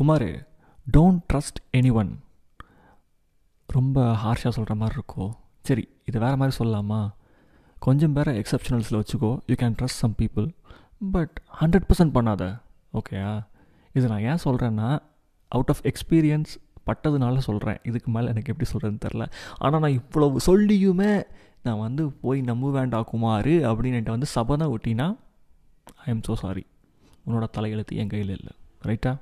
Kumar 0.00 0.28
don't 0.96 1.22
trust 1.30 1.58
any 1.78 1.92
one 1.92 2.10
ரொம்ப 3.68 4.04
ஹார்ஷாக 4.22 4.52
சொல்கிற 4.56 4.74
மாதிரி 4.74 4.94
இருக்கோ? 4.98 5.24
சரி 5.62 5.88
இது 6.04 6.18
வேறு 6.18 6.36
மாதிரி 6.36 6.56
சொல்லலாமா? 6.60 7.00
கொஞ்சம் 7.78 8.12
பேரை 8.12 8.32
எக்ஸப்ஷனல்ஸில் 8.42 8.98
வச்சுக்கோ. 9.00 9.38
You 9.46 9.54
can 9.62 9.76
trust 9.80 10.00
some 10.02 10.14
people 10.22 10.46
but 11.00 11.34
hundred 11.60 11.86
percent 11.90 12.14
பண்ணாத. 12.16 12.60
ஓகேயா 12.98 13.46
இது 13.92 14.08
நான் 14.12 14.24
ஏன் 14.30 14.42
சொல்கிறேன்னா 14.44 14.88
அவுட் 15.48 15.68
ஆஃப் 15.68 15.82
எக்ஸ்பீரியன்ஸ் 15.92 16.52
பட்டதுனால 16.86 17.38
சொல்கிறேன் 17.38 17.78
இதுக்கு 17.82 18.10
மேலே 18.10 18.28
எனக்கு 18.28 18.52
எப்படி 18.52 18.70
சொல்கிறதுன்னு 18.72 19.04
தெரில 19.06 19.26
ஆனால் 19.58 19.80
நான் 19.80 19.98
இவ்வளவு 20.00 20.40
சொல்லியுமே 20.46 21.22
நான் 21.62 21.78
வந்து 21.78 22.10
போய் 22.10 22.40
நம்ப 22.40 22.70
வேண்டா 22.70 23.02
குமார் 23.02 23.52
அப்படின்னு 23.70 24.16
வந்து 24.16 24.26
சபதம் 24.36 24.78
ஒட்டினா 24.78 25.16
ஐ 25.96 26.06
எம் 26.06 26.24
ஸோ 26.28 26.32
சாரி 26.32 26.66
உன்னோட 27.26 27.46
தலையெழுத்து 27.58 28.00
என் 28.02 28.08
கையில் 28.08 28.36
இல்லை. 28.38 28.54
ரைட்டா 28.82 29.14